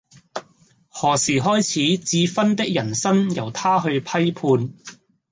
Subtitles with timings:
[0.89, 4.73] 何時開始智勳的人生由他去批判